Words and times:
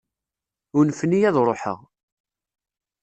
Unfen-iyi 0.79 1.27
ad 1.29 1.37
ruḥeɣ. 1.47 1.79